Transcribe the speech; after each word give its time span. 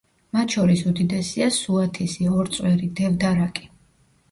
მათ 0.35 0.53
შორის 0.53 0.81
უდიდესია 0.91 1.51
სუათისი, 1.59 2.31
ორწვერი, 2.41 2.91
დევდარაკი. 3.03 3.71